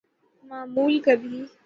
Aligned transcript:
معمول 0.49 0.99
کبھی‘‘۔ 1.05 1.43